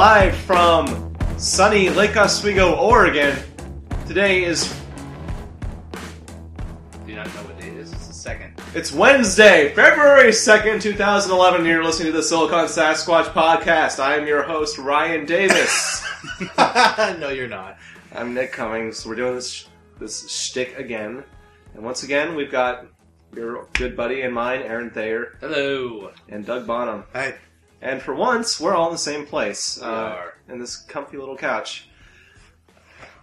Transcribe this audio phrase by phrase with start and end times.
[0.00, 3.36] live from sunny Lake Oswego, Oregon.
[4.06, 4.74] Today is
[7.04, 7.92] Do you not know what day it is?
[7.92, 8.58] It's the second.
[8.74, 11.66] it's Wednesday, February second, two thousand eleven.
[11.66, 14.00] You're listening to the Silicon Sasquatch podcast.
[14.00, 16.02] I am your host Ryan Davis.
[16.56, 17.76] no, you're not.
[18.14, 19.04] I'm Nick Cummings.
[19.04, 21.22] We're doing this this shtick again,
[21.74, 22.86] and once again we've got
[23.36, 26.10] your good buddy and mine, Aaron Thayer, Hello.
[26.30, 27.04] and Doug Bonham.
[27.12, 27.34] Hey,
[27.82, 29.78] And for once, we're all in the same place.
[29.80, 30.34] We uh, are.
[30.48, 31.88] in this comfy little couch,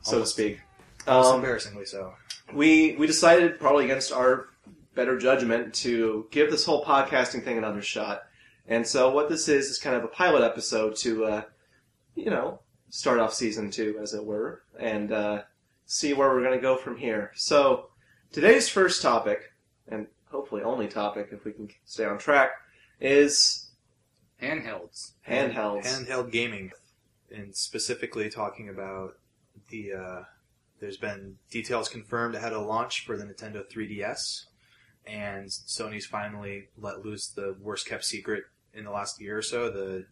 [0.02, 0.60] so to speak.
[1.08, 2.14] almost Um, embarrassingly so.
[2.54, 4.48] we we decided, probably against our
[4.96, 8.24] better judgment, to give this whole podcasting thing another shot.
[8.68, 11.42] And so, what this is is kind of a pilot episode to, uh,
[12.16, 15.42] you know, start off season two, as it were, and uh,
[15.86, 17.32] see where we're going to go from here.
[17.36, 17.90] So,
[18.32, 19.54] today's first topic,
[19.88, 22.52] and hopefully only topic if we can stay on track,
[22.99, 23.66] is
[24.41, 25.13] Handhelds.
[25.27, 25.85] handhelds.
[25.85, 26.71] Handheld gaming,
[27.32, 29.18] and specifically talking about
[29.70, 29.93] the.
[29.93, 30.24] Uh,
[30.80, 34.46] there's been details confirmed ahead of launch for the Nintendo 3DS,
[35.08, 38.43] and Sony's finally let loose the worst kept secret
[38.74, 40.05] in the last year or so the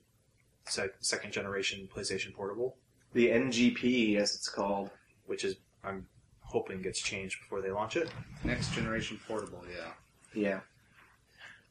[0.66, 2.78] sec- second generation PlayStation Portable,
[3.14, 4.90] the NGP, as it's called.
[5.28, 6.08] which is I'm
[6.42, 8.10] hoping gets changed before they launch it.
[8.44, 9.92] Next generation portable, yeah.
[10.34, 10.60] Yeah.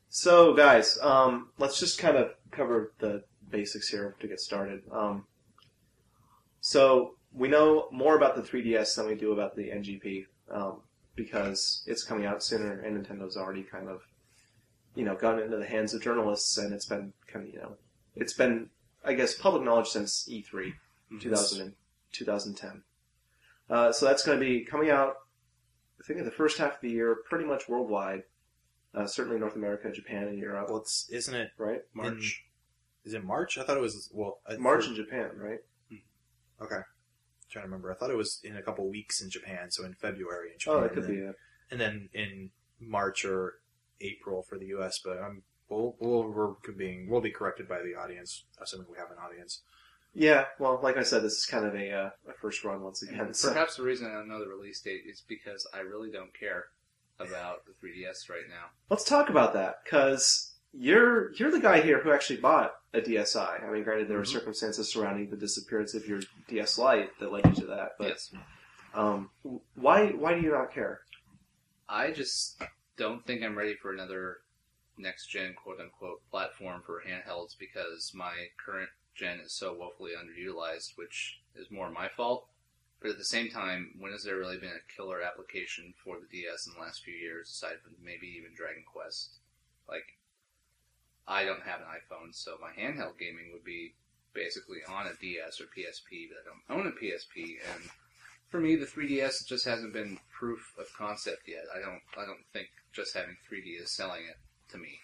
[0.09, 4.83] So, guys, um, let's just kind of cover the basics here to get started.
[4.91, 5.27] Um,
[6.61, 10.81] so, we know more about the 3DS than we do about the NGP um,
[11.17, 14.03] because it's coming out sooner, and Nintendo's already kind of,
[14.95, 17.77] you know, gone into the hands of journalists, and it's been kind of, you know,
[18.15, 18.71] it's been,
[19.05, 20.73] I guess, public knowledge since E3
[21.21, 21.75] 2000 and
[22.13, 22.83] 2010.
[23.69, 25.17] Uh, so that's going to be coming out,
[26.01, 28.23] I think, in the first half of the year, pretty much worldwide.
[28.95, 31.81] Uh, certainly North America, Japan, and Europe, Well, it's isn't it right?
[31.95, 32.45] March?
[33.05, 33.59] Is it March?
[33.59, 35.59] I thought it was well I- March for- in Japan, right?
[36.63, 36.81] Okay.
[37.51, 37.91] trying to remember.
[37.91, 40.77] I thought it was in a couple weeks in Japan, so in February in Japan.
[40.77, 41.37] Oh, that could and be then, it.
[41.71, 42.51] And then in
[42.81, 43.55] March or
[44.01, 45.01] April for the U.S.
[45.05, 49.11] But I'm we'll we'll we're being we'll be corrected by the audience, assuming we have
[49.11, 49.63] an audience.
[50.17, 53.03] Yeah, well, like I said, this is kind of a, uh, a first run once
[53.03, 53.35] again.
[53.35, 53.49] So.
[53.53, 56.67] Perhaps the reason I don't know the release date is because I really don't care
[57.19, 58.67] about the 3DS right now.
[58.91, 63.65] Let's talk about that because you're you're the guy here who actually bought a DSi.
[63.65, 64.29] I mean, granted, there were Mhm.
[64.29, 68.35] circumstances surrounding the disappearance of your DS Lite that led you to that, but yes.
[68.93, 69.31] um,
[69.75, 71.03] why why do you not care?
[71.89, 72.61] I just
[72.97, 74.39] don't think I'm ready for another
[74.97, 80.97] next gen quote unquote platform for handhelds because my current gen is so woefully underutilized,
[80.97, 82.49] which is more my fault.
[83.01, 86.29] But at the same time, when has there really been a killer application for the
[86.31, 89.41] DS in the last few years, aside from maybe even Dragon Quest?
[89.89, 90.17] Like,
[91.29, 93.95] I don't have an iPhone, so my handheld gaming would be
[94.33, 97.91] basically on a DS or PSP, but I don't own a PSP, and
[98.49, 101.65] for me, the 3DS just hasn't been proof of concept yet.
[101.75, 104.37] I don't, I don't think just having 3D is selling it
[104.71, 105.01] to me.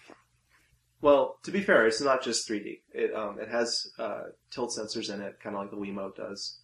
[1.01, 2.81] Well, to be fair, it's not just 3D.
[2.93, 6.59] It um, it has uh, tilt sensors in it, kind of like the Wiimote does,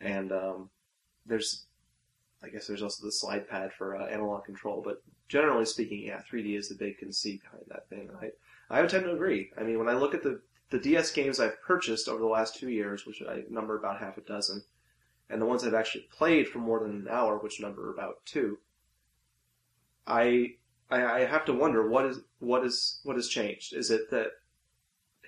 [0.00, 0.70] and um,
[1.26, 1.66] there's,
[2.42, 4.82] I guess there's also the slide pad for uh, analog control.
[4.84, 8.10] But generally speaking, yeah, 3D is the big conceit behind that thing.
[8.20, 8.30] I
[8.70, 9.50] I would tend to agree.
[9.58, 12.56] I mean, when I look at the the DS games I've purchased over the last
[12.56, 14.62] two years, which I number about half a dozen,
[15.30, 18.58] and the ones I've actually played for more than an hour, which number about two,
[20.06, 20.54] I
[20.90, 23.74] I, I have to wonder what is what is what has changed.
[23.74, 24.32] Is it that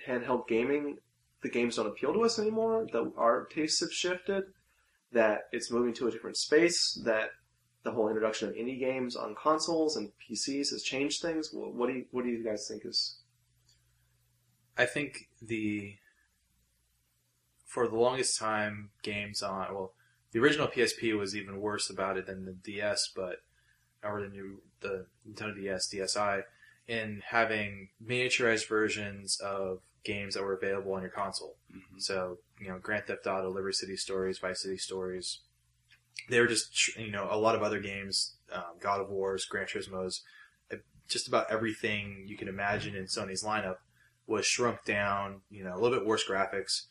[0.06, 0.98] handheld gaming,
[1.42, 2.86] the games don't appeal to us anymore?
[2.92, 4.44] That our tastes have shifted?
[5.12, 7.00] That it's moving to a different space?
[7.04, 7.30] That
[7.82, 11.48] the whole introduction of indie games on consoles and PCs has changed things?
[11.48, 13.16] Wh- What do you what do you guys think is?
[14.76, 15.96] I think the
[17.64, 19.92] for the longest time games on well
[20.32, 23.42] the original PSP was even worse about it than the DS, but
[24.04, 26.42] or the new the Nintendo DS DSi
[26.86, 31.56] in having miniaturized versions of games that were available on your console.
[31.70, 31.98] Mm-hmm.
[31.98, 35.40] So you know Grand Theft Auto, Liberty City Stories, Vice City Stories.
[36.28, 39.66] They were just you know a lot of other games, um, God of Wars, Gran
[39.66, 40.22] Turismo's,
[40.72, 40.76] uh,
[41.08, 43.76] just about everything you can imagine in Sony's lineup
[44.26, 46.86] was shrunk down, you know, a little bit worse graphics.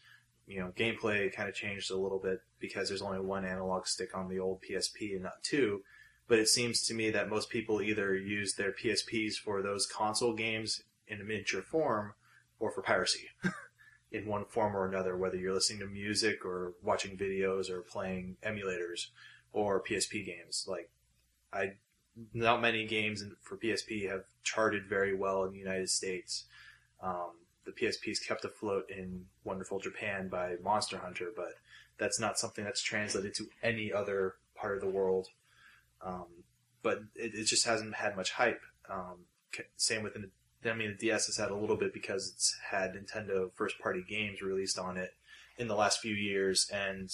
[0.46, 4.18] You know, gameplay kind of changed a little bit because there's only one analog stick
[4.18, 5.84] on the old PSP and not two.
[6.28, 10.34] But it seems to me that most people either use their PSPs for those console
[10.34, 12.14] games in a miniature form
[12.60, 13.30] or for piracy
[14.12, 18.38] in one form or another, whether you're listening to music or watching videos or playing
[18.44, 19.08] emulators
[19.54, 20.66] or PSP games.
[20.68, 20.90] Like,
[21.54, 21.74] I,
[22.34, 26.46] not many games for PSP have charted very well in the United States.
[27.02, 27.32] Um,
[27.66, 31.54] the PSP is kept afloat in wonderful Japan by Monster Hunter, but
[31.98, 35.28] that's not something that's translated to any other part of the world.
[36.02, 36.28] Um,
[36.82, 38.62] but it, it just hasn't had much hype.
[38.90, 39.26] Um,
[39.76, 40.16] same with
[40.66, 44.04] I mean, the DS has had a little bit because it's had Nintendo first party
[44.08, 45.14] games released on it
[45.58, 47.10] in the last few years, and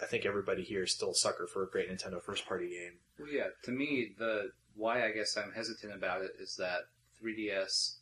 [0.00, 2.98] I think everybody here is still a sucker for a great Nintendo first party game.
[3.18, 3.48] Well, yeah.
[3.64, 6.82] To me, the why I guess I'm hesitant about it is that
[7.22, 7.96] 3DS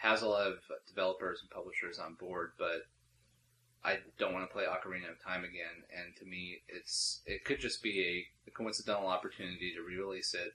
[0.00, 2.86] has a lot of developers and publishers on board, but
[3.84, 5.84] I don't want to play Ocarina of Time again.
[5.94, 10.52] And to me, it's it could just be a, coincidental opportunity to re-release it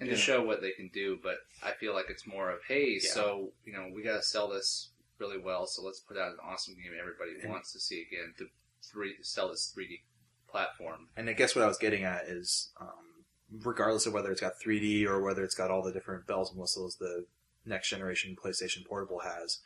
[0.00, 0.14] and Yeah.
[0.16, 1.18] to show what they can do.
[1.22, 3.10] But I feel like it's more of, hey, Yeah.
[3.12, 6.38] so you know, we got to sell this really well, so let's put out an
[6.42, 8.48] awesome game everybody And- wants to see again to
[8.82, 10.02] three sell this 3D
[10.48, 11.08] platform.
[11.16, 14.58] And I guess what I was getting at is, um, regardless of whether it's got
[14.60, 17.26] 3D or whether it's got all the different bells and whistles the
[17.64, 19.60] next generation PlayStation Portable has,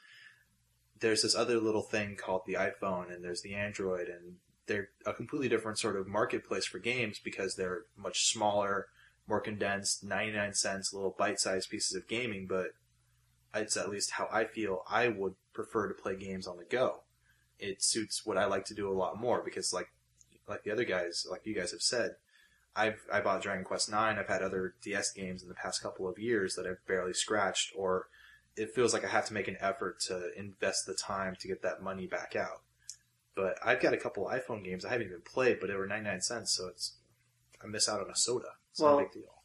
[0.98, 5.14] there's this other little thing called the iPhone and there's the Android and they're a
[5.14, 8.88] completely different sort of marketplace for games because they're much smaller,
[9.28, 12.68] more condensed, 99 cents, little bite-sized pieces of gaming, but
[13.54, 17.02] it's at least how I feel I would prefer to play games on the go.
[17.58, 19.90] It suits what I like to do a lot more because like
[20.48, 22.16] like the other guys, like you guys have said,
[22.76, 24.18] I've I bought Dragon Quest Nine.
[24.18, 27.72] I've had other DS games in the past couple of years that I've barely scratched,
[27.74, 28.08] or
[28.56, 31.62] it feels like I have to make an effort to invest the time to get
[31.62, 32.62] that money back out.
[33.34, 36.08] But I've got a couple iPhone games I haven't even played, but they were ninety
[36.08, 36.92] nine cents, so it's
[37.62, 38.52] I miss out on a soda.
[38.76, 39.42] It's not Well, a big deal.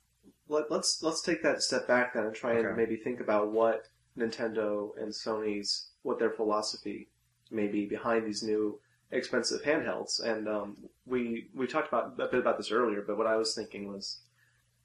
[0.50, 3.88] Let, let's let's take that step back then and try and maybe think about what
[4.18, 7.07] Nintendo and Sony's what their philosophy
[7.50, 8.81] may be behind these new
[9.12, 10.22] expensive handhelds.
[10.22, 10.75] And um,
[11.06, 14.19] we we talked about a bit about this earlier, but what I was thinking was,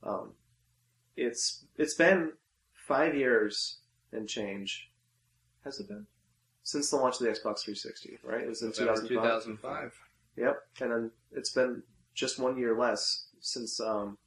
[0.05, 0.35] um,
[1.17, 2.31] it's it's been
[2.73, 3.79] five years
[4.13, 4.93] and change.
[5.65, 6.07] Has it been
[6.63, 8.21] since the launch of the Xbox 360?
[8.23, 9.59] Right, it was in November 2005.
[9.59, 9.93] 2005.
[10.37, 11.83] Yep, and then it's been
[12.15, 13.81] just one year less since.
[13.81, 14.19] Um,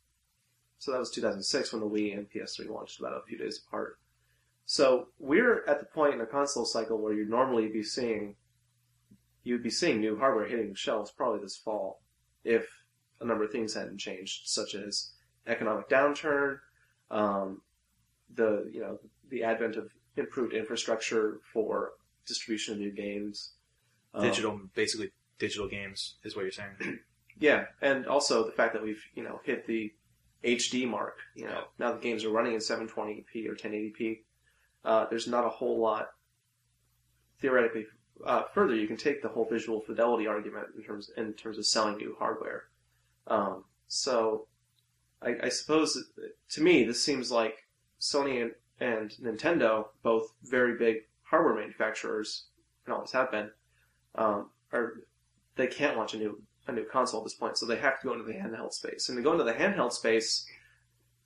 [0.80, 4.00] so that was 2006 when the Wii and PS3 launched, about a few days apart.
[4.66, 8.36] So we're at the point in a console cycle where you'd normally be seeing,
[9.44, 12.02] you'd be seeing new hardware hitting shelves probably this fall,
[12.44, 12.66] if
[13.20, 15.12] a number of things hadn't changed, such as
[15.48, 16.60] economic downturn,
[17.12, 17.62] um,
[18.36, 19.00] the you know
[19.30, 21.92] the advent of improved infrastructure for
[22.26, 23.54] distribution of new games,
[24.14, 27.00] um, Digital, basically digital games is what you're saying.
[27.40, 29.92] yeah, and also the fact that we've you know hit the
[30.44, 31.18] HD mark.
[31.36, 34.20] You know, now the games are running in 720p or 1080p.
[34.86, 36.12] Uh, there's not a whole lot
[37.40, 37.86] theoretically
[38.26, 38.76] uh, further.
[38.76, 42.16] You can take the whole visual fidelity argument in terms in terms of selling new
[42.18, 42.66] hardware.
[43.28, 44.48] Um, so,
[45.22, 45.98] I, I suppose
[46.52, 47.66] to me this seems like
[48.00, 52.46] Sony and, and Nintendo, both very big hardware manufacturers,
[52.86, 53.52] and always have been,
[54.16, 55.02] um, are
[55.56, 58.08] they can't launch a new a new console at this point, so they have to
[58.08, 59.10] go into the handheld space.
[59.10, 60.46] And to go into the handheld space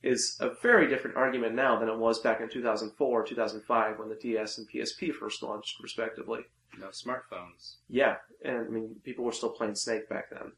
[0.02, 4.16] is a very different argument now than it was back in 2004, 2005, when the
[4.16, 6.42] DS and PSP first launched, respectively.
[6.80, 7.76] No smartphones.
[7.88, 10.52] Yeah, and I mean, people were still playing Snake back then.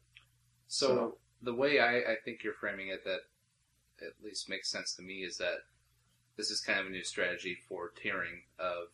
[0.66, 3.20] So, So- the way I, I think you're framing it that
[4.00, 5.58] at least makes sense to me is that
[6.36, 8.88] this is kind of a new strategy for tiering of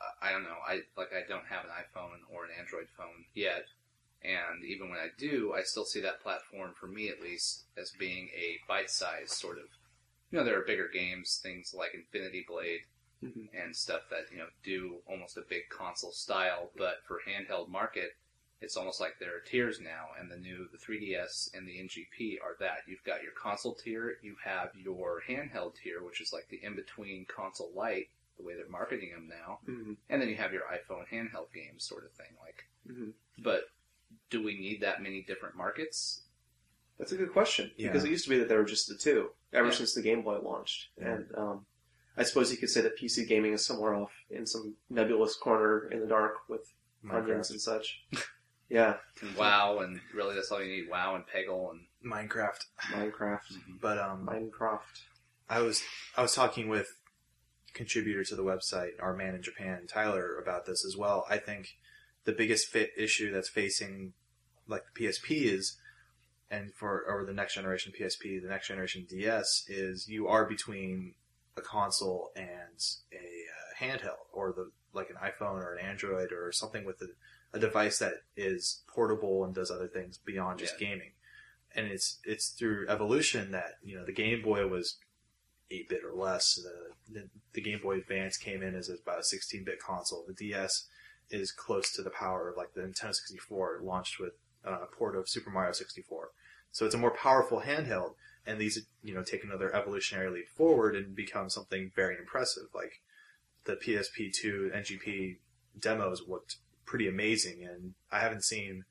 [0.00, 3.26] uh, I don't know I like I don't have an iPhone or an Android phone
[3.34, 3.64] yet
[4.22, 7.90] and even when I do I still see that platform for me at least as
[7.98, 9.64] being a bite-sized sort of
[10.30, 12.80] you know there are bigger games things like Infinity Blade
[13.22, 13.50] Mhm.
[13.52, 18.16] and stuff that you know do almost a big console style but for handheld market
[18.62, 22.42] it's almost like there are tiers now, and the new the 3DS and the NGP
[22.42, 22.80] are that.
[22.86, 26.76] You've got your console tier, you have your handheld tier, which is like the in
[26.76, 29.96] between console light, the way they're marketing them now, Mhm.
[30.10, 32.36] and then you have your iPhone handheld games, sort of thing.
[32.38, 33.12] Like, mm-hmm.
[33.38, 33.70] but
[34.30, 36.22] do we need that many different markets?
[36.98, 37.88] That's a good question Yeah.
[37.88, 39.74] because it used to be that there were just the two ever Yeah.
[39.74, 41.14] since the Game Boy launched, Yeah.
[41.14, 41.66] and um,
[42.16, 45.88] I suppose you could say that PC gaming is somewhere off in some nebulous corner
[45.90, 46.72] in the dark with
[47.10, 47.50] onions Minecraft.
[47.52, 48.04] and such.
[48.68, 50.90] yeah, And WoW, and really that's all you need.
[50.90, 52.64] WoW and Peggle, and Minecraft.
[52.92, 54.80] Minecraft, But um, Minecraft.
[55.48, 55.82] I was
[56.16, 56.96] I was talking with
[57.72, 61.26] contributor to the website, our man in Japan, Tyler, about this as well.
[61.30, 61.76] I think
[62.30, 64.12] the biggest fit issue that's facing
[64.68, 65.76] like the PSP is,
[66.48, 71.14] and for or the next generation PSP, the next generation DS is you are between
[71.56, 72.46] a console and
[73.12, 77.08] a uh, handheld, or the like an iPhone or an Android or something with a,
[77.56, 81.10] a device that is portable and does other things beyond just gaming.
[81.74, 84.98] And it's it's through evolution that you know the Game Boy was
[85.68, 86.54] 8 bit or less.
[86.54, 90.24] The, the, the Game Boy Advance came in as about a 16 bit console.
[90.26, 90.86] The DS
[91.30, 94.32] is close to the power of like the Nintendo 64 launched with
[94.66, 96.30] uh, a port of Super Mario 64.
[96.72, 98.14] So it's a more powerful handheld,
[98.46, 102.64] and these you know take another evolutionary leap forward and become something very impressive.
[102.74, 103.00] Like
[103.64, 105.36] the PSP2 NGP
[105.78, 108.84] demos looked pretty amazing, and I haven't seen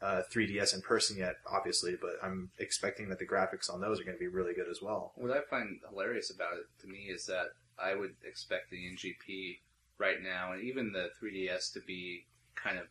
[0.00, 4.04] uh, 3DS in person yet, obviously, but I'm expecting that the graphics on those are
[4.04, 5.12] going to be really good as well.
[5.16, 9.58] What I find hilarious about it to me is that I would expect the NGP
[9.98, 12.86] right now, and even the 3DS, to be kind of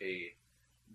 [0.00, 0.32] a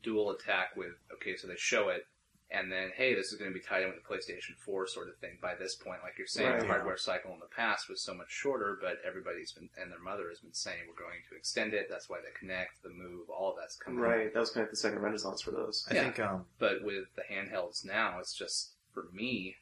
[0.03, 2.05] dual attack with okay, so they show it,
[2.51, 5.10] and then hey, this is going to be tied in with the PlayStation 4 sort
[5.10, 5.38] of thing.
[5.41, 6.60] By this point, like you're saying, Right.
[6.62, 10.00] the hardware cycle in the past was so much shorter, but everybody's been and their
[10.00, 11.88] mother has been saying we're going to extend it.
[11.89, 14.00] That's why the Kinect, the Move, all of that's coming.
[14.00, 14.34] Right.
[14.34, 15.88] That was kind of the second renaissance for those.
[15.89, 16.03] I Yeah.
[16.03, 19.55] think um, But with the handhelds now, it's just for me,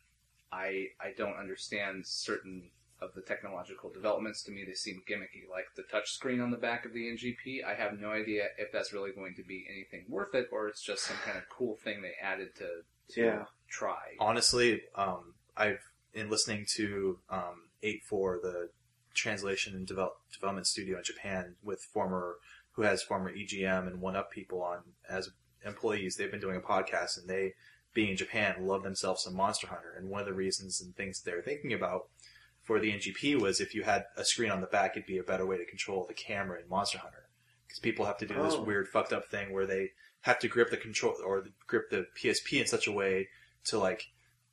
[0.51, 2.69] I I don't understand certain
[3.01, 4.41] of the technological developments.
[4.43, 7.63] To me, they seem gimmicky, like the touch screen on the back of the NGP.
[7.65, 10.81] I have no idea if that's really going to be anything worth it, or it's
[10.83, 12.69] just some kind of cool thing they added to,
[13.15, 13.45] to Yeah.
[13.69, 14.15] try.
[14.19, 15.81] honestly, um, I've
[16.13, 18.69] in listening to um, Eight Four, the
[19.13, 22.37] translation and develop, development studio in Japan, with former
[22.73, 25.29] who has former EGM and One Up people on as
[25.65, 26.15] employees.
[26.15, 27.53] They've been doing a podcast, and they,
[27.93, 29.93] being in Japan, love themselves some Monster Hunter.
[29.95, 32.07] And one of the reasons and things they're thinking about
[32.63, 35.23] for the NGP was if you had a screen on the back, it'd be a
[35.23, 37.27] better way to control the camera in Monster Hunter.
[37.67, 38.63] Because people have to do this Oh.
[38.63, 39.91] weird fucked up thing where they
[40.21, 43.27] have to grip the control or grip the PSP in such a way
[43.65, 44.11] to like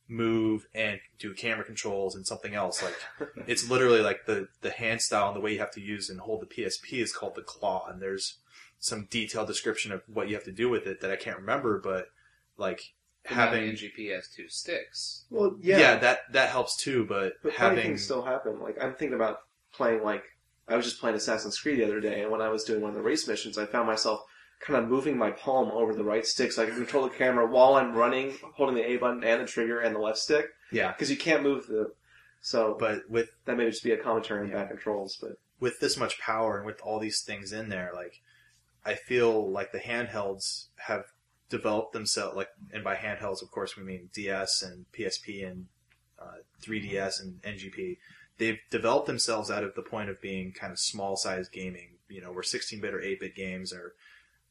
[0.09, 2.83] move and do camera controls and something else.
[2.83, 2.97] Like
[3.47, 6.21] it's literally like the the hand style and the way you have to use and
[6.21, 7.87] hold the PSP is called the claw.
[7.88, 8.38] And there's
[8.81, 11.79] some detailed description of what you have to do with it that I can't remember,
[11.79, 12.07] but
[12.57, 15.25] like having the NGP has two sticks.
[15.31, 15.79] Well, yeah.
[15.79, 15.97] yeah.
[15.99, 17.05] that that helps too.
[17.05, 18.61] But, But funny having things still happen.
[18.61, 19.41] Like I'm thinking about
[19.73, 20.25] playing like
[20.69, 22.91] I was just playing Assassin's Creed the other day, and when I was doing one
[22.91, 24.23] of the race missions, I found myself
[24.61, 27.47] kind of moving my palm over the right stick so I can control the camera
[27.47, 30.93] while I'm running, holding the A button and the trigger and the left stick yeah,
[30.93, 31.93] because you can't move the.
[32.43, 34.57] So but with that may just be a commentary on Yeah.
[34.57, 38.21] bad controls, but with this much power and with all these things in there, like
[38.85, 41.05] I feel like the handhelds have
[41.50, 42.37] developed themselves.
[42.37, 45.66] Like, and by handhelds, of course, we mean DS and PSP and
[46.19, 47.99] uh, 3DS and NGP.
[48.38, 51.97] They've developed themselves out of the point of being kind of small size gaming.
[52.09, 53.92] You know, where 16-bit or 8-bit games are,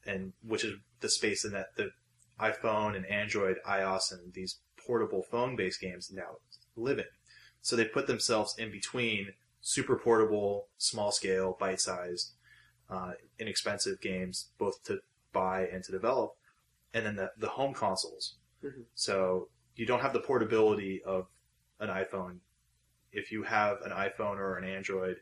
[0.05, 1.89] and which is the space in that the
[2.39, 6.37] iPhone and Android, iOS, and these portable phone-based games now
[6.77, 7.05] live in.
[7.61, 12.31] So they put themselves in between super portable, small scale, bite sized,
[12.89, 14.99] uh, inexpensive games, both to
[15.33, 16.35] buy and to develop,
[16.93, 18.35] and then the, the home consoles.
[18.63, 18.85] Mhm.
[18.95, 21.27] So you don't have the portability of
[21.79, 22.37] an iPhone.
[23.11, 25.17] If you have an iPhone or an Android,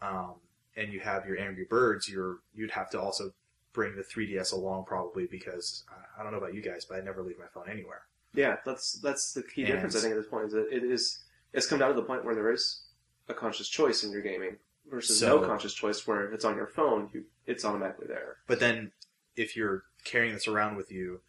[0.00, 0.34] um,
[0.76, 3.32] and you have your Angry Birds, you're you'd have to also
[3.72, 7.00] bring the 3DS along probably because I- I don't know about you guys, but I
[7.00, 8.02] never leave my phone anywhere.
[8.34, 10.82] yeah, that's that's the key And- difference I think at this point is that it
[10.84, 12.82] is it's come down to the point where there is
[13.28, 14.58] a conscious choice in your gaming
[14.90, 18.38] versus So- no conscious choice where if it's on your phone, you it's automatically there.
[18.46, 18.92] But then,
[19.36, 21.20] if you're carrying this around with you,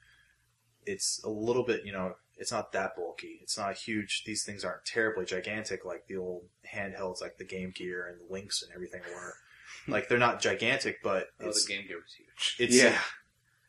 [0.85, 3.39] it's a little bit, you know, it's not that bulky.
[3.41, 4.23] It's not huge.
[4.25, 8.31] These things aren't terribly gigantic like the old handhelds, like the Game Gear and the
[8.33, 9.35] Lynx and everything were.
[9.87, 12.55] like they're not gigantic, but Oh, it's the Game Gear was huge.
[12.59, 12.99] it's Yeah.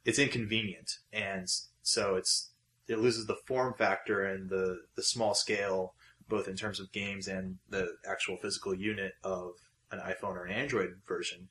[0.04, 1.49] it's inconvenient, and
[1.82, 2.50] so it's
[2.88, 5.94] it loses the form factor and the the small scale,
[6.28, 9.52] both in terms of games and the actual physical unit of
[9.90, 11.49] an iPhone or an Android version.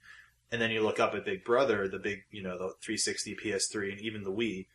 [0.51, 3.91] And then you look up at Big Brother, the big you know the 360, PS3,
[3.91, 4.67] and even the Wii.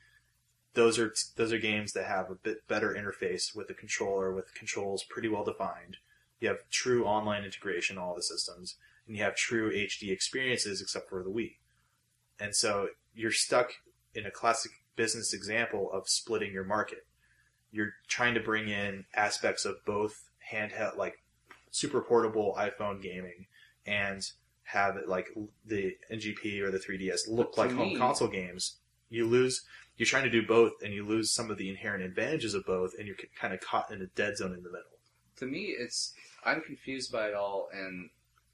[0.75, 4.54] Those are those are games that have a bit better interface with the controller, with
[4.54, 5.98] controls pretty well defined.
[6.40, 10.80] You have true online integration in all the systems, and you have true HD experiences,
[10.80, 11.56] except for the Wii.
[12.40, 13.72] And so you're stuck
[14.14, 17.06] in a classic business example of splitting your market.
[17.70, 21.22] You're trying to bring in aspects of both handheld, like
[21.70, 23.46] super portable iPhone gaming,
[23.87, 24.22] and
[24.72, 25.28] have it like
[25.64, 28.76] the NGP or the 3DS look like home me- console games.
[29.08, 29.64] You lose.
[29.96, 32.92] You're trying to do both, and you lose some of the inherent advantages of both,
[32.98, 34.98] and you're kind of caught in a dead zone in the middle.
[35.38, 36.12] to me, it's
[36.44, 38.10] I'm confused by it all, and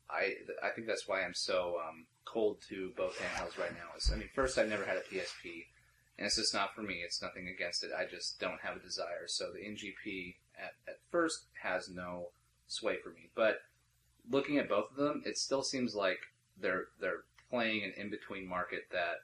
[0.09, 3.97] I I think that's why I'm so um, cold to both handhelds right now.
[3.97, 5.67] Is I mean, first I've never had a PSP,
[6.19, 7.03] and it's just not for me.
[7.05, 7.91] It's nothing against it.
[7.99, 9.27] I just don't have a desire.
[9.27, 12.29] So the NGP at, at first has no
[12.69, 13.31] sway for me.
[13.35, 13.59] But
[14.31, 16.21] looking at both of them, it still seems like
[16.61, 19.19] they're they're playing an in between market that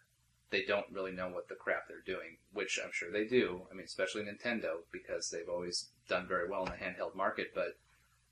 [0.50, 3.62] they don't really know what the crap they're doing, which I'm sure they do.
[3.70, 7.52] I mean, especially Nintendo because they've always done very well in the handheld market.
[7.54, 7.76] But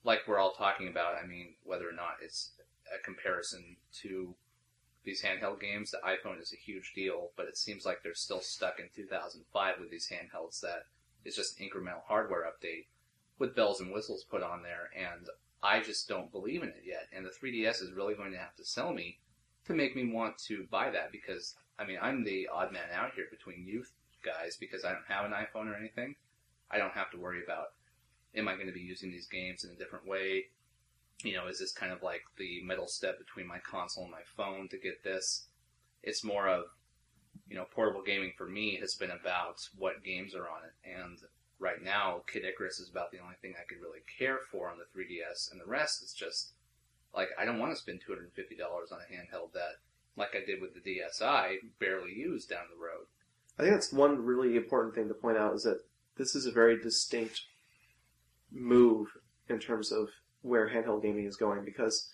[0.04, 2.50] like we're all talking about, I mean, whether or not it's
[2.92, 4.34] a comparison to
[5.04, 8.40] these handheld games, the iPhone is a huge deal, but it seems like they're still
[8.40, 10.84] stuck in 2005 with these handhelds that
[11.24, 12.86] is just incremental hardware update
[13.38, 15.28] with bells and whistles put on there, and
[15.62, 17.08] I just don't believe in it yet.
[17.12, 19.18] And the 3DS is really going to have to sell me
[19.66, 23.12] to make me want to buy that because, I mean, I'm the odd man out
[23.14, 23.84] here between you
[24.24, 26.14] guys because I don't have an iPhone or anything.
[26.70, 27.68] I don't have to worry about
[28.34, 30.44] am I going to be using these games in a different way?
[31.24, 34.22] You know, is this kind of like the middle step between my console and my
[34.36, 35.46] phone to get this?
[36.02, 36.64] It's more of,
[37.48, 40.88] you know, portable gaming for me has been about what games are on it.
[40.88, 41.18] And
[41.58, 44.78] right now, Kid Icarus is about the only thing I could really care for on
[44.78, 46.52] the 3DS, and the rest is just
[47.14, 49.76] like I don't want to spend $250 on a handheld that,
[50.16, 53.06] like I did with the DSi, barely used down the road.
[53.58, 55.80] I think that's one really important thing to point out is that
[56.16, 57.42] this is a very distinct
[58.52, 59.08] move
[59.48, 60.08] in terms of
[60.42, 62.10] where handheld gaming is going because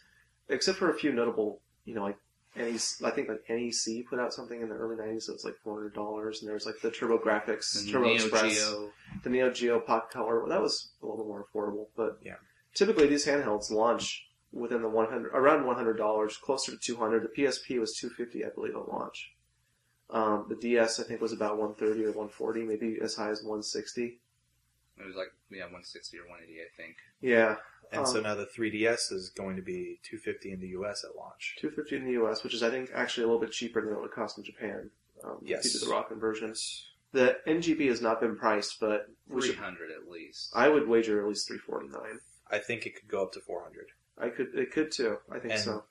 [0.48, 2.16] except for a few notable, you know, like
[2.56, 5.56] NEC, I think like NEC put out something in the early 90s that was like
[5.64, 8.90] $400 and there was like the TurboGrafx, And Turbo Neo Express, Geo,
[9.22, 10.40] the Neo Geo Pocket Color.
[10.40, 12.36] Well, that was a little more affordable, but Yeah.
[12.74, 17.24] typically these handhelds launch within the 100 around $100, closer to 200.
[17.24, 19.32] The PSP was 250, I believe, at launch.
[20.10, 24.20] Um, the DS, I think, was about 130 or 140, maybe as high as 160.
[24.98, 26.96] it was like yeah, 160 or 180, I think.
[27.20, 27.56] Yeah,
[27.92, 31.16] And so Um, now the 3DS is going to be 250 in the US at
[31.16, 31.56] launch.
[31.60, 34.00] 250 in the US, which is I think actually a little bit cheaper than it
[34.00, 34.90] would cost in Japan.
[35.22, 35.66] Um, Yes.
[35.66, 36.54] If you do the raw conversion.
[37.12, 40.50] The NGP has not been priced, but we should, 300 at least.
[40.54, 42.18] I would wager at least 349.
[42.50, 43.86] I think it could go up to 400.
[44.18, 45.18] I could, it could too.
[45.30, 45.84] I think And- so.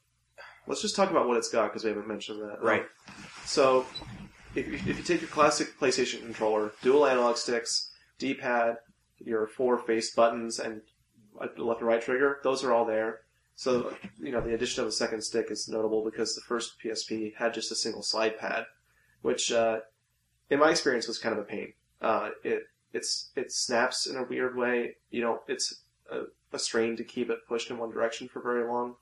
[0.68, 2.60] Let's just talk about what it's got because we haven't mentioned that.
[2.60, 2.86] Um, Right.
[3.46, 3.86] so,
[4.56, 8.78] if you, if you take your classic PlayStation controller, dual analog sticks, D-pad,
[9.20, 10.82] your four face buttons, and a
[11.40, 13.22] left and right trigger, those are all there.
[13.56, 17.36] So, you know, the addition of a second stick is notable because the first PSP
[17.36, 18.66] had just a single slide pad,
[19.22, 19.80] which, uh,
[20.50, 21.74] in my experience, was kind of a pain.
[22.02, 24.96] Uh, it it's it snaps in a weird way.
[25.10, 28.68] You know, it's a, a strain to keep it pushed in one direction for very
[28.68, 28.96] long.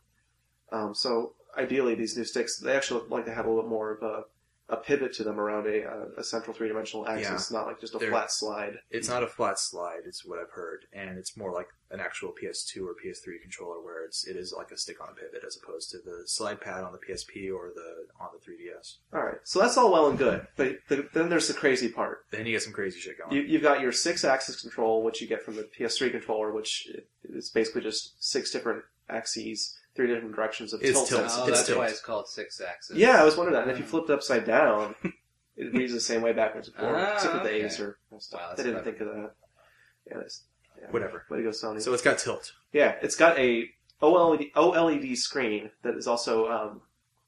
[0.72, 3.92] Um, so ideally, these new sticks they actually like to have a little bit more
[3.92, 4.24] of a,
[4.72, 7.94] a pivot to them around a, a, a central three dimensional axis, not like just
[7.94, 8.74] a They're- flat slide.
[8.90, 12.30] It's not a flat slide, it's what I've heard, and it's more like an actual
[12.32, 15.92] PS2 or PS3 controller where it's it is like a stick on pivot as opposed
[15.92, 18.96] to the slide pad on the PSP or the on the 3DS.
[19.14, 22.26] All right, so that's all well and good, but the, then there's the crazy part.
[22.32, 23.36] Then you get some crazy shit going.
[23.36, 26.88] You, you've got your six-axis control, which you get from the PS3 controller, which
[27.26, 31.10] is basically just six different axes, three different directions of It's tilt.
[31.10, 31.22] tilt.
[31.32, 31.80] Oh, It's that's tilt.
[31.80, 32.98] why it's called six axis.
[32.98, 33.64] Yeah, I was wondering that.
[33.64, 34.96] And if you flipped upside down,
[35.58, 36.98] it reads the same way backwards and forward.
[37.00, 37.64] Ah, except for the okay.
[37.66, 38.40] A's or stuff.
[38.42, 38.98] Wow, that's they didn't clever.
[38.98, 39.32] think of that.
[40.10, 40.44] Yeah, that's,
[40.82, 40.88] yeah.
[40.92, 41.26] Whatever.
[41.30, 41.82] Way to go, Sony.
[41.82, 42.54] So it's got tilt.
[42.74, 43.70] yeah, it's got a
[44.02, 46.82] OLED, OLED screen that is also um,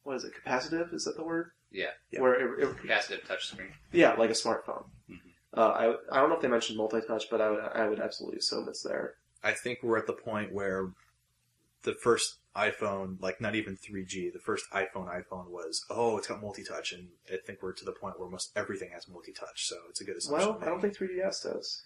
[0.03, 0.31] what is it?
[0.43, 0.93] Capacitive?
[0.93, 1.51] Is that the word?
[1.71, 1.87] Yeah.
[2.11, 2.21] Yeah.
[2.21, 3.67] Where it, it, Capacitive touchscreen.
[3.91, 4.85] yeah, like a smartphone.
[5.11, 5.19] Mhm.
[5.55, 8.39] Uh, I I don't know if they mentioned multi-touch, but I would I would absolutely
[8.39, 9.15] assume it's there.
[9.43, 10.89] I think we're at the point where
[11.83, 16.41] the first iPhone, like not even 3G, the first iPhone iPhone was, oh, it's got
[16.41, 20.01] multi-touch, and I think we're to the point where almost everything has multi-touch, so it's
[20.01, 20.49] a good assumption.
[20.49, 21.83] Well, I don't think 3DS does.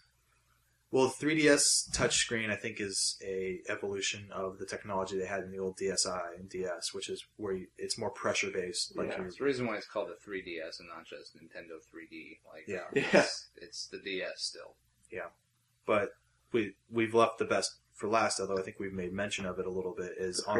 [0.89, 5.59] Well, 3DS touchscreen, I think, is a evolution of the technology they had in the
[5.59, 8.95] old DSi and DS, which is where you, it's more pressure based.
[8.95, 9.17] Like Yeah.
[9.23, 12.39] you're- reason why it's called the 3DS and not just Nintendo 3D.
[12.53, 12.83] Like, Yeah.
[12.95, 13.21] Yeah.
[13.21, 14.75] It's, it's the DS still.
[15.11, 15.27] Yeah,
[15.85, 16.11] but
[16.53, 18.39] we we've left the best for last.
[18.39, 20.13] Although I think we've made mention of it a little bit.
[20.17, 20.57] Is on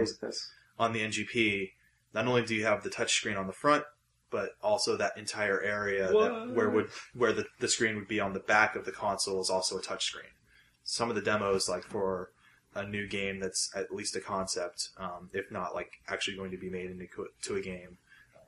[0.78, 1.72] on the NGP.
[2.14, 3.84] Not only do you have the touch screen on the front,
[4.30, 8.34] but also that entire area that, where would where the, the screen would be on
[8.34, 10.32] the back of the console is also a touch screen.
[10.84, 12.32] Some of the demos, like for
[12.76, 16.58] a new game that's at least a concept, um, if not like actually going to
[16.58, 17.08] be made into
[17.44, 17.98] to a game,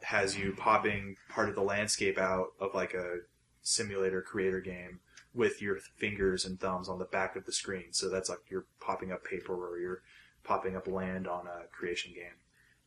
[0.02, 3.18] has you popping part of the landscape out of like a
[3.62, 5.00] simulator creator game
[5.34, 7.92] with your fingers and thumbs on the back of the screen.
[7.92, 10.02] So that's like you're popping up paper or you're
[10.44, 12.38] popping up land on a creation game.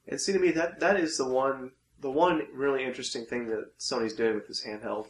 [0.07, 3.79] And see to me that that is the one the one really interesting thing that
[3.79, 5.07] Sony's doing with this handheld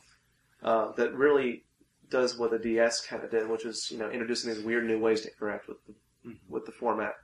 [0.62, 1.64] uh, that really
[2.10, 5.00] does what the DS kind of did, which is you know introducing these weird new
[5.00, 5.94] ways to interact with the,
[6.48, 7.14] with the format.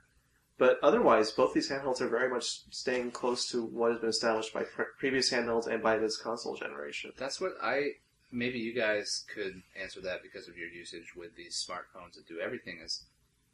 [0.57, 4.53] But otherwise, both these handhelds are very much staying close to what has been established
[4.53, 7.13] by pre- previous handhelds and by this console generation.
[7.17, 7.91] That's what I.
[8.31, 12.39] Maybe you guys could answer that because of your usage with these smartphones that do
[12.39, 12.79] everything.
[12.83, 13.05] Is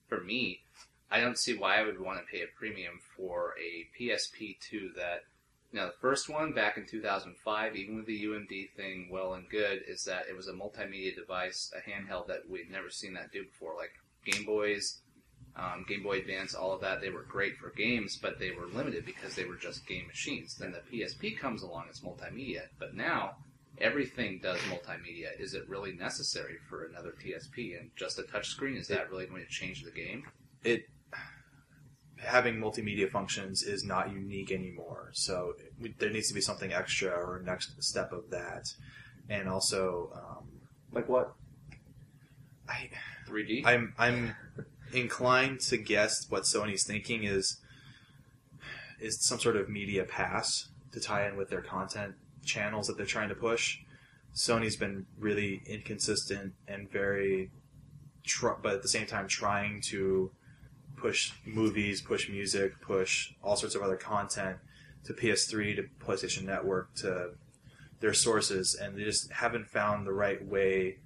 [0.08, 0.62] for me,
[1.10, 4.92] I don't see why I would want to pay a premium for a PSP two
[4.96, 5.24] that.
[5.74, 9.82] Now, the first one back in 2005, even with the UMD thing, well and good,
[9.86, 13.44] is that it was a multimedia device, a handheld that we'd never seen that do
[13.44, 13.76] before.
[13.76, 13.92] Like
[14.24, 15.02] Game Boys,
[15.58, 17.02] um, Game Boy Advance, all of that.
[17.02, 20.56] They were great for games, but they were limited because they were just game machines.
[20.56, 22.64] Then the PSP comes along, it's multimedia.
[22.78, 23.38] But now
[23.80, 25.40] everything does multimedia.
[25.40, 28.78] Is it really necessary for another PSP and just a touchscreen?
[28.78, 30.24] Is that really going to change the game?
[30.64, 30.86] It
[32.18, 35.10] having multimedia functions is not unique anymore.
[35.14, 38.74] So we, there needs to be something extra or next step of that,
[39.30, 40.48] and also um,
[40.92, 41.36] Like what?
[42.68, 42.90] I
[43.28, 43.66] 3D.
[43.66, 44.36] I'm I'm
[44.94, 47.62] inclined to guess what Sony's thinking is
[49.00, 53.06] is some sort of media pass to tie in with their content channels that they're
[53.06, 53.80] trying to push.
[54.34, 57.52] Sony's been really inconsistent and very,
[58.24, 60.32] tr- but at the same time trying to
[60.98, 64.58] push movies, push music, push all sorts of other content
[65.06, 67.32] to PS3, to PlayStation Network, to
[68.00, 70.98] their sources, and they just haven't found the right way.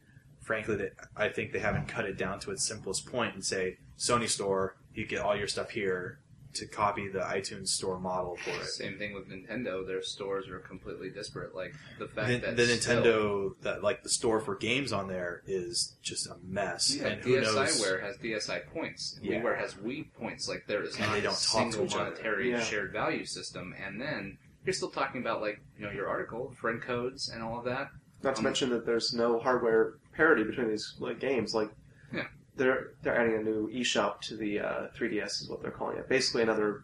[0.41, 3.77] Frankly, that I think they haven't cut it down to its simplest point and say
[3.97, 6.19] Sony Store, you get all your stuff here
[6.55, 8.65] to copy the iTunes Store model for it.
[8.65, 9.85] Same thing with Nintendo.
[9.85, 11.53] Their stores are completely disparate.
[11.55, 15.07] Like the fact The, that the still- Nintendo, that like the store for games on
[15.07, 16.95] there is just a mess.
[16.95, 17.55] Yeah, and who knows?
[17.55, 19.19] DSiWare has DSi points.
[19.21, 19.41] Yeah.
[19.41, 20.47] WiiWare has Wii points.
[20.49, 22.03] Like there is And not they a don't talk to single each other.
[22.05, 22.61] monetary Yeah.
[22.61, 23.75] shared value system.
[23.85, 27.59] And then you're still talking about like you know your article, friend codes, and all
[27.59, 27.89] of that.
[28.23, 31.53] Not to Um, mention that there's no hardware parity between these like games.
[31.53, 31.69] Like,
[32.13, 32.25] Yeah.
[32.59, 36.07] They're they're adding a new eShop to the uh, 3DS is what they're calling it.
[36.07, 36.83] Basically, another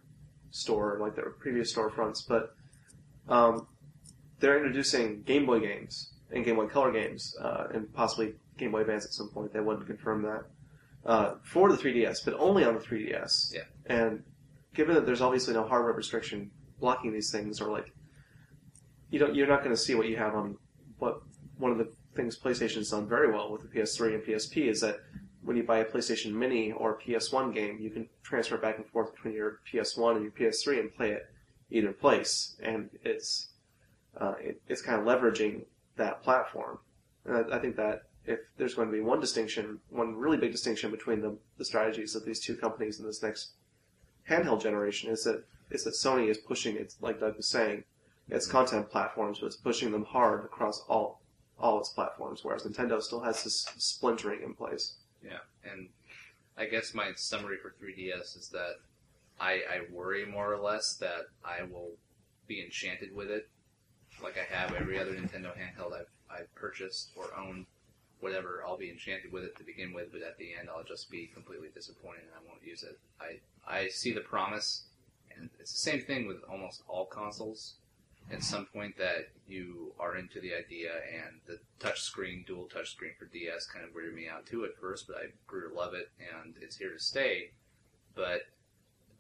[0.50, 2.56] store like their previous storefronts, but
[3.28, 3.68] um,
[4.40, 8.82] they're introducing Game Boy games and Game Boy Color games, uh, and possibly Game Boy
[8.82, 9.54] Advance at some point.
[9.54, 10.46] They wouldn't confirm that
[11.06, 13.54] uh, for the 3DS, but only on the 3DS.
[13.54, 13.62] Yeah.
[13.86, 14.24] And
[14.74, 17.94] given that there's obviously no hardware restriction blocking these things, or like
[19.12, 20.58] you don't, you're not going to see what you have on
[20.98, 21.22] what
[21.58, 24.98] one of the things PlayStation's done very well with the PS3 and PSP is that
[25.46, 29.14] when you buy a PlayStation Mini or PS1 game, you can transfer back and forth
[29.14, 31.30] between your PS1 and your PS3 and play it
[31.70, 33.50] either place, and it's
[34.20, 35.64] uh, it, it's kind of leveraging
[35.98, 36.80] that platform.
[37.26, 40.52] And I, I think that if there's going to be one distinction, one really big
[40.52, 43.52] distinction between the, the strategies of these two companies in this next
[44.30, 47.84] handheld generation is that is that Sony is pushing its like Doug was saying,
[48.30, 51.22] its content platforms, but it's pushing them hard across all
[51.60, 54.96] all its platforms, whereas Nintendo still has this splintering in place.
[55.26, 55.90] Yeah, and
[56.58, 58.76] I guess my summary for 3DS is that
[59.40, 61.92] I, I worry more or less that I will
[62.48, 63.50] be enchanted with it,
[64.24, 67.66] like I have every other Nintendo handheld I've, I've purchased or owned.
[68.22, 71.12] Whatever, I'll be enchanted with it to begin with, but at the end, I'll just
[71.12, 72.98] be completely disappointed and I won't use it.
[73.20, 74.84] I I see the promise,
[75.36, 77.76] and it's the same thing with almost all consoles.
[78.32, 83.26] At some point, that you are into the idea, and the touchscreen, dual touchscreen for
[83.26, 86.10] DS, kind of weirded me out too at first, but I grew to love it,
[86.20, 87.52] and it's here to stay.
[88.16, 88.42] But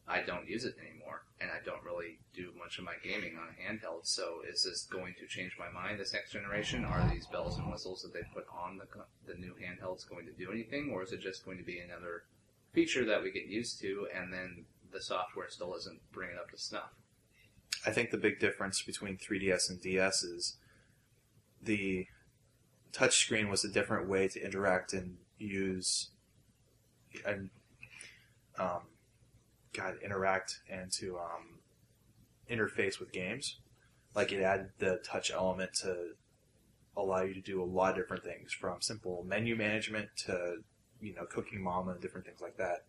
[0.07, 3.49] I don't use it anymore, and I don't really do much of my gaming on
[3.49, 4.05] a handheld.
[4.05, 6.85] So, is this going to change my mind this next generation?
[6.85, 8.87] Are these bells and whistles that they put on the
[9.25, 12.23] the new handhelds going to do anything, or is it just going to be another
[12.73, 16.57] feature that we get used to, and then the software still isn't bringing up to
[16.57, 16.91] snuff?
[17.85, 20.57] I think the big difference between 3DS and DS is
[21.61, 22.07] the
[22.91, 26.09] touchscreen was a different way to interact and use
[27.25, 27.49] and
[28.57, 28.81] um,
[29.73, 31.59] God interact and to um,
[32.49, 33.57] interface with games.
[34.15, 36.13] Like it added the touch element to
[36.95, 40.57] allow you to do a lot of different things, from simple menu management to
[41.01, 42.85] you know cooking mama and different things like that.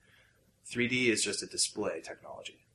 [0.70, 2.65] 3D is just a display technology.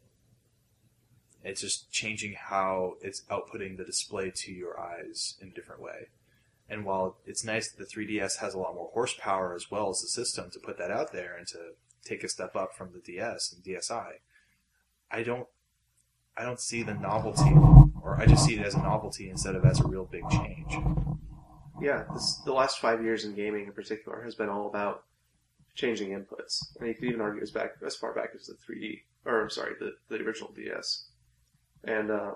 [1.44, 6.10] It's just changing how it's outputting the display to your eyes in a different way.
[6.70, 10.02] And while it's nice that the 3DS has a lot more horsepower as well as
[10.02, 11.74] the system to put that out there and to
[12.06, 14.14] take a step up from the DS and DSi,
[15.12, 15.48] I don't,
[16.38, 17.52] I don't see the novelty,
[18.02, 20.74] or I just see it as a novelty instead of as a real big change.
[21.82, 25.04] Yeah, this, the last five years in gaming in particular has been all about
[25.76, 29.02] changing inputs, and you could even argue as back as far back as the 3D,
[29.26, 31.06] or I'm sorry, the the original DS,
[31.84, 32.32] and uh,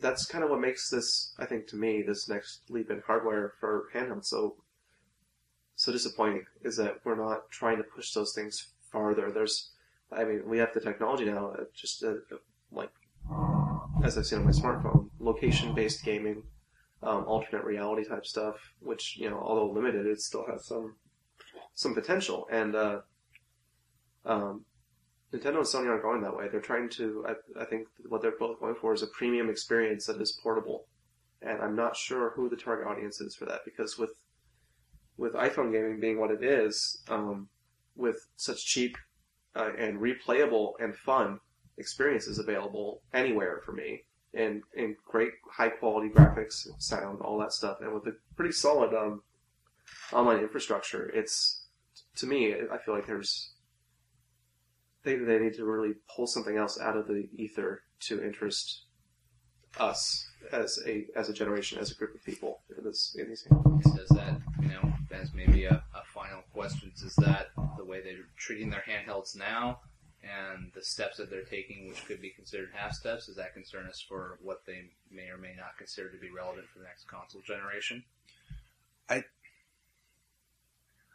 [0.00, 3.52] that's kind of what makes this, I think, to me, this next leap in hardware
[3.60, 4.56] for handhelds so
[5.76, 6.44] so disappointing.
[6.62, 9.30] Is that we're not trying to push those things farther.
[9.32, 9.70] There's,
[10.12, 12.14] I mean, we have the technology now, uh, just uh,
[12.70, 12.90] like
[14.02, 16.42] as I've seen on my smartphone, location-based gaming
[17.02, 20.96] um, alternate reality type stuff, which you know, although limited, it still has some
[21.74, 22.46] some potential.
[22.50, 23.00] And uh,
[24.24, 24.64] um,
[25.34, 26.48] Nintendo and Sony aren't going that way.
[26.48, 27.26] They're trying to.
[27.28, 30.86] I, I think what they're both going for is a premium experience that is portable.
[31.42, 34.12] And I'm not sure who the target audience is for that because with
[35.16, 37.48] with iPhone gaming being what it is, um,
[37.96, 38.96] with such cheap
[39.56, 41.40] uh, and replayable and fun
[41.78, 47.78] experiences available anywhere for me, and and great high quality graphics, sound, all that stuff,
[47.80, 49.22] and with a pretty solid um,
[50.12, 51.10] online infrastructure.
[51.12, 51.64] It's
[52.16, 53.53] to me, I feel like there's
[55.04, 58.82] they they need to really pull something else out of the ether to interest
[59.78, 63.42] us as a as a generation, as a group of people in this in these
[63.42, 63.84] games.
[63.96, 68.28] Does that, you know, as maybe a, a final question, is that the way they're
[68.36, 69.80] treating their handhelds now
[70.22, 73.86] and the steps that they're taking, which could be considered half steps, does that concern
[73.86, 77.06] us for what they may or may not consider to be relevant for the next
[77.06, 78.02] console generation?
[79.08, 79.24] I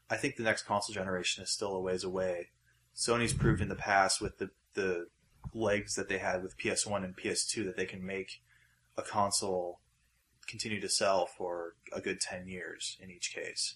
[0.10, 2.49] I think the next console generation is still a ways away.
[2.99, 5.07] Sony's proved in the past with the the
[5.53, 8.41] legs that they had with PS1 and PS2 that they can make
[8.97, 9.79] a console
[10.47, 13.75] continue to sell for a good 10 years in each case.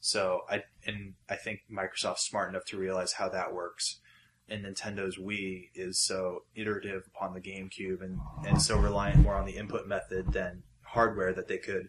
[0.00, 4.00] So I and I think Microsoft's smart enough to realize how that works.
[4.48, 9.46] And Nintendo's Wii is so iterative upon the GameCube and, and so reliant more on
[9.46, 11.88] the input method than hardware that they could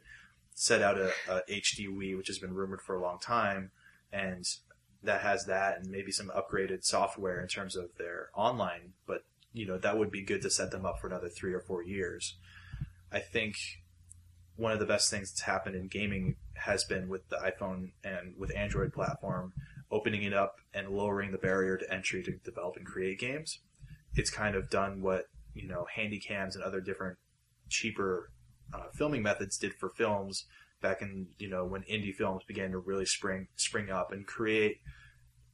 [0.53, 3.71] set out a, a HD Wii, which has been rumored for a long time,
[4.13, 4.45] and
[5.05, 9.65] that has that and maybe some upgraded software in terms of their online, but you
[9.65, 12.35] know that would be good to set them up for another three or four years.
[13.11, 13.55] I think
[14.57, 18.33] one of the best things that's happened in gaming has been with the iPhone and
[18.37, 19.53] with Android platform
[19.91, 23.59] opening it up and lowering the barrier to entry to develop and create games.
[24.15, 27.17] It's kind of done what you know handycams and other different
[27.69, 28.31] cheaper
[28.73, 30.45] uh, filming methods did for films
[30.85, 34.77] back in you know when indie films began to really spring spring up and create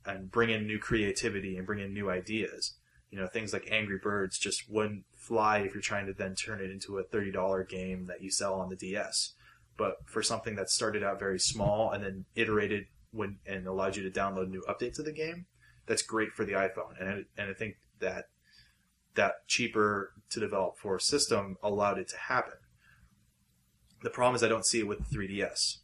[0.05, 2.75] and bring in new creativity and bring in new ideas.
[3.09, 6.61] You know, things like Angry Birds just wouldn't fly if you're trying to then turn
[6.61, 9.33] it into a $30 game that you sell on the DS.
[9.77, 14.09] But for something that started out very small and then iterated when and allowed you
[14.09, 15.45] to download new updates of the game,
[15.85, 16.99] that's great for the iPhone.
[16.99, 18.25] And and I think that
[19.15, 22.60] that cheaper to develop for system allowed it to happen.
[24.01, 25.77] The problem is I don't see it with the 3DS.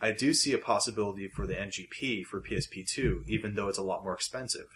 [0.00, 4.04] I do see a possibility for the NGP for PSP2, even though it's a lot
[4.04, 4.66] more expensive.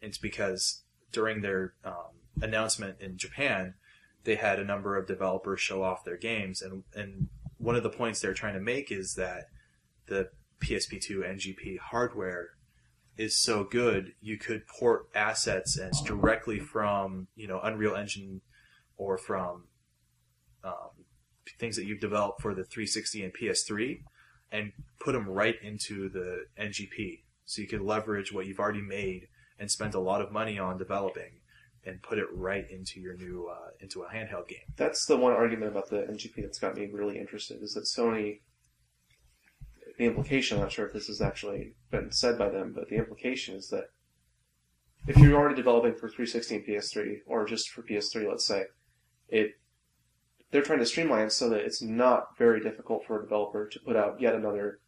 [0.00, 3.74] It's because during their um, announcement in Japan,
[4.24, 7.28] they had a number of developers show off their games, and and
[7.58, 9.44] one of the points they're trying to make is that
[10.06, 12.50] the PSP2 NGP hardware
[13.16, 18.40] is so good you could port assets and directly from you know Unreal Engine
[18.96, 19.64] or from
[20.64, 21.04] um,
[21.58, 24.00] things that you've developed for the 360 and PS3
[24.50, 27.20] and put them right into the NGP.
[27.44, 29.28] So you can leverage what you've already made
[29.58, 31.40] and spent a lot of money on developing
[31.84, 34.60] and put it right into your new uh, into a handheld game.
[34.76, 38.40] That's the one argument about the NGP that's got me really interested is that Sony.
[39.98, 42.96] The implication, I'm not sure if this has actually been said by them, but the
[42.96, 43.90] implication is that
[45.06, 48.64] if you're already developing for 360 and PS3, or just for PS3, let's say,
[49.28, 49.52] it
[50.52, 53.96] they're trying to streamline so that it's not very difficult for a developer to put
[53.96, 54.78] out yet another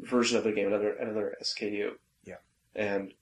[0.00, 1.90] version of the game, another another SKU.
[2.24, 2.36] Yeah.
[2.74, 3.12] And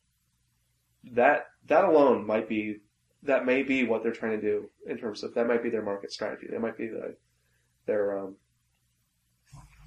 [1.03, 2.81] that that alone might be
[3.23, 5.83] that may be what they're trying to do in terms of that might be their
[5.83, 6.47] market strategy.
[6.51, 7.17] That might be the
[7.87, 8.37] their um,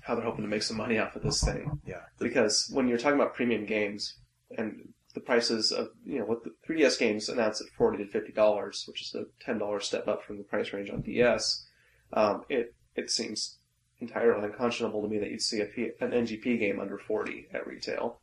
[0.01, 1.79] how they're hoping to make some money off of this thing.
[1.85, 2.01] Yeah.
[2.17, 4.15] Because when you're talking about premium games
[4.57, 8.31] and the prices of you know what the 3DS games announced at forty to fifty
[8.31, 11.67] dollars, which is a ten dollar step up from the price range on DS,
[12.13, 13.59] um, it it seems
[13.99, 17.67] entirely unconscionable to me that you'd see a P, an NGP game under forty at
[17.67, 18.19] retail.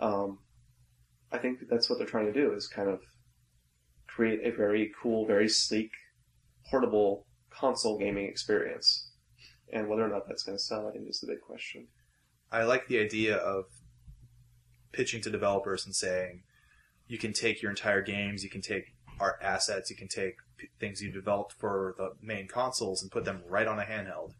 [0.00, 0.38] Um,
[1.30, 3.00] I think that's what they're trying to do is kind of
[4.06, 5.92] create a very cool, very sleek,
[6.70, 9.10] portable console gaming experience.
[9.72, 11.88] And whether or not that's going to sell, I think is the big question.
[12.50, 13.66] I like the idea of
[14.92, 16.42] pitching to developers and saying,
[17.06, 20.36] you can take your entire games, you can take art assets, you can take
[20.78, 24.32] things you developed for the main consoles and put them right on a handheld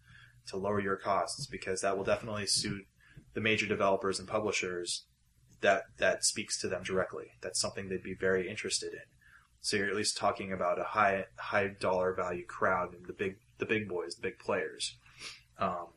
[0.47, 2.87] to lower your costs because that will definitely suit
[3.35, 5.05] the major developers and publishers
[5.61, 7.33] that that speaks to them directly.
[7.41, 9.01] That's something they'd be very interested in.
[9.61, 13.37] So you're at least talking about a high high dollar value crowd and the big
[13.59, 14.97] the big boys, the big players.
[15.59, 15.89] Um,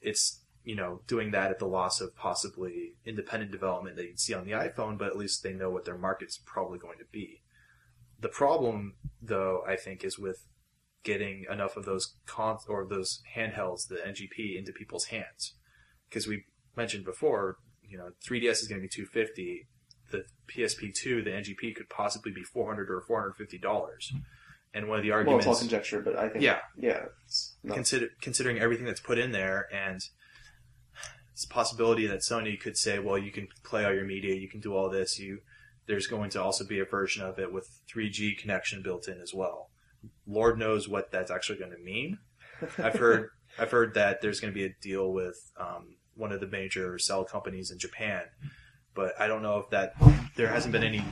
[0.00, 4.34] it's you know doing that at the loss of possibly independent development that you'd see
[4.34, 7.42] on the iPhone, but at least they know what their market's probably going to be.
[8.20, 8.94] The problem,
[9.30, 10.44] though, I think, is with
[11.02, 15.54] getting enough of those con- or those handhelds, the NGP, into people's hands,
[16.08, 16.44] because we
[16.76, 19.66] mentioned before, you know, 3DS is going to be 250.
[20.10, 24.10] The PSP2, the NGP, could possibly be 400 or 450 dollars.
[24.12, 24.18] Hmm.
[24.72, 26.60] And one of the Well, arguments, it's all conjecture, but I think Yeah.
[26.76, 30.00] yeah, it's not, consider considering everything that's put in there and
[31.32, 34.48] it's a possibility that Sony could say, well, you can play all your media, you
[34.48, 35.40] can do all this, you
[35.90, 39.34] there's going to also be a version of it with 3G connection built in as
[39.34, 39.70] well.
[40.24, 42.18] Lord knows what that's actually going to mean.
[42.78, 46.38] I've heard I've heard that there's going to be a deal with um, one of
[46.38, 48.22] the major cell companies in Japan,
[48.94, 49.94] but I don't know if that
[50.36, 51.02] there hasn't been any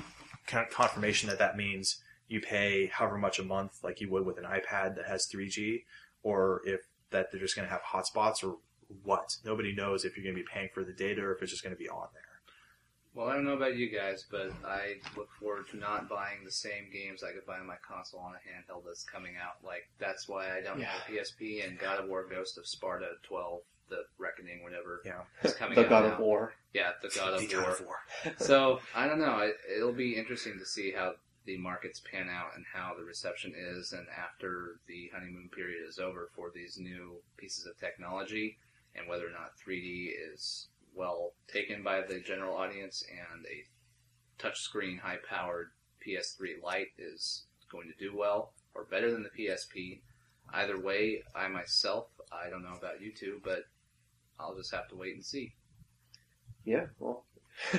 [0.46, 4.44] confirmation that that means you pay however much a month like you would with an
[4.44, 5.82] iPad that has 3G,
[6.22, 8.58] or if that they're just going to have hotspots or
[9.02, 9.36] what.
[9.44, 11.64] Nobody knows if you're going to be paying for the data or if it's just
[11.64, 12.27] going to be on there.
[13.14, 16.52] Well, I don't know about you guys, but I look forward to not buying the
[16.52, 19.64] same games I could buy on my console on a handheld that's coming out.
[19.64, 23.06] Like that's why I don't have a PSP and God of War: Ghost of Sparta
[23.24, 25.22] 12, the Reckoning, whatever, Yeah.
[25.42, 26.12] is coming the out The God now.
[26.14, 26.54] of War.
[26.74, 27.64] Yeah, the God of The War.
[27.64, 27.96] God of War.
[28.38, 29.26] so I don't know.
[29.32, 33.52] I, it'll be interesting to see how the markets pan out and how the reception
[33.56, 38.58] is, and after the honeymoon period is over for these new pieces of technology,
[38.94, 40.68] and whether or not 3D is
[40.98, 45.70] well taken by the general audience, and a touchscreen, high-powered
[46.06, 50.00] PS3 Lite is going to do well or better than the PSP.
[50.52, 53.64] Either way, I myself, I don't know about you two, but
[54.40, 55.54] I'll just have to wait and see.
[56.64, 57.24] Yeah, well,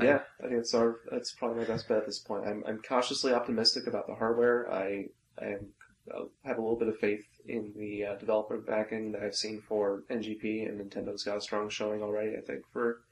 [0.00, 2.46] yeah, I think that's our that's probably my best bet at this point.
[2.46, 4.70] I'm I'm cautiously optimistic about the hardware.
[4.70, 5.06] I
[5.38, 5.66] I am,
[6.12, 9.60] uh, have a little bit of faith in the uh, developer backing that I've seen
[9.60, 12.36] for NGP, and Nintendo's got a strong showing already.
[12.36, 13.02] I think for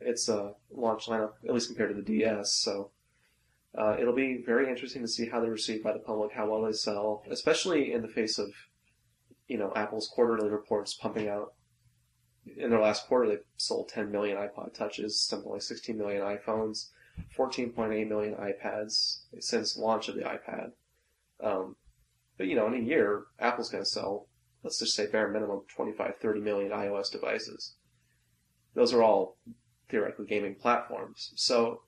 [0.00, 2.54] its uh, launch lineup, at least compared to the DS.
[2.54, 2.90] So.
[3.72, 6.62] Uh, it'll be very interesting to see how they're received by the public, how well
[6.62, 8.50] they sell, especially in the face of,
[9.46, 11.52] you know, Apple's quarterly reports pumping out
[12.56, 16.88] in their last quarter, they sold 10 million iPod Touches, something like 16 million iPhones,
[17.36, 20.72] 14.8 million iPads since launch of the iPad.
[21.42, 21.76] Um,
[22.40, 24.26] but you know, in a year, Apple's going to sell,
[24.64, 27.74] let's just say bare minimum, 25, 30 million iOS devices.
[28.74, 29.36] Those are all
[29.90, 31.32] theoretically gaming platforms.
[31.36, 31.82] So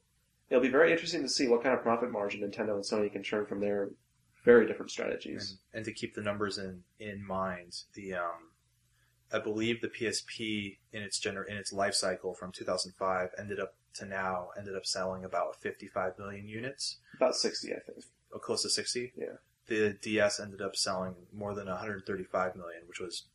[0.51, 3.23] it'll be very interesting to see what kind of profit margin Nintendo and Sony can
[3.23, 3.93] churn from their
[4.45, 5.57] very different strategies.
[5.73, 8.51] and to keep the numbers in in mind, the um,
[9.33, 13.75] I believe the PSP in its gener- in its life cycle from 2005 ended up
[13.95, 18.05] to now ended up selling about 55 million units, About 60, I think.
[18.33, 19.15] or close to 60.
[19.17, 19.37] Yeah.
[19.73, 23.29] The DS ended up selling more than 135 million, which was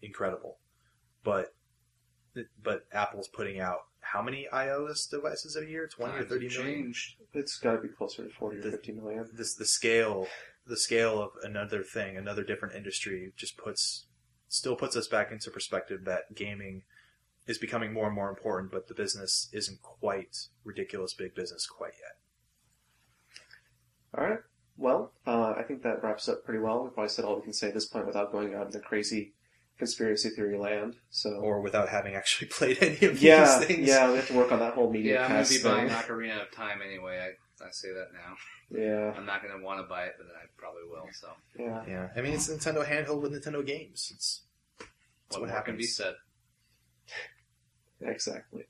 [0.00, 0.56] incredible.
[1.22, 1.54] But
[2.62, 5.86] but Apple's putting out how many iOS devices a year?
[5.86, 6.82] 20 or Times 30 have million?
[6.84, 7.16] changed.
[7.34, 9.28] It's got to be closer to 40 or 50 million.
[9.34, 10.26] this the scale
[10.66, 14.06] the scale of another thing, another different industry just puts
[14.48, 16.84] still puts us back into perspective that gaming
[17.46, 21.92] is becoming more and more important, but the business isn't quite ridiculous big business quite
[22.00, 22.16] yet.
[24.16, 24.38] All right.
[24.76, 26.82] Well, uh, I think that wraps up pretty well.
[26.84, 29.32] We probably said all we can say at this point without going out into crazy
[29.78, 30.96] conspiracy theory land.
[31.10, 33.88] So, Or without having actually played any of yeah, these things.
[33.88, 35.72] yeah, we have to work on that whole media Yeah, I'm gonna cast be thing.
[35.72, 37.18] buying Ocarina of Time anyway.
[37.18, 38.34] I, I say that now.
[38.70, 41.06] Yeah, I'm not gonna want to buy it, but I probably will.
[41.12, 41.82] So yeah.
[41.86, 42.08] Yeah.
[42.16, 44.10] I mean it's Nintendo handheld with Nintendo games.
[44.14, 44.42] It's
[45.28, 46.14] what, what more can be said?
[48.00, 48.64] Exactly.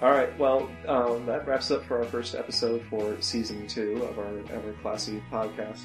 [0.00, 0.36] All right.
[0.38, 4.72] Well, um, that wraps up for our first episode for season two of our Ever
[4.80, 5.80] Classy podcast.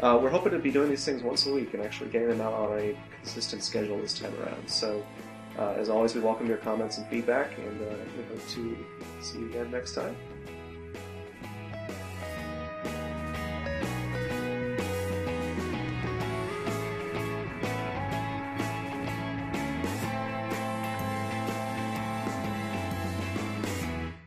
[0.00, 2.42] Uh, we're hoping to be doing these things once a week and actually getting them
[2.42, 4.68] out on a consistent schedule this time around.
[4.68, 5.02] So,
[5.58, 8.86] uh, as always, we welcome your comments and feedback, and uh, we hope to
[9.22, 10.14] see you again next time.